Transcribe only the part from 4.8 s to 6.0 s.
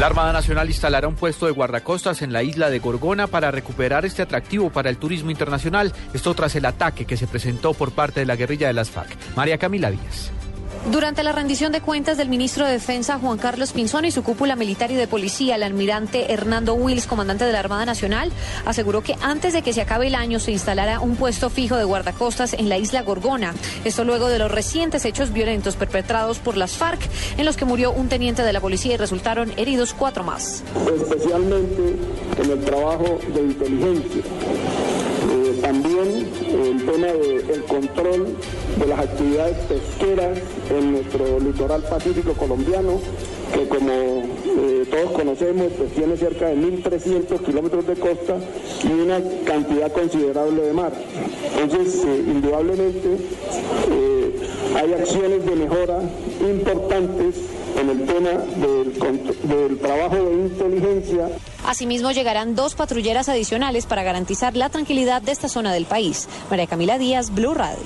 el turismo internacional.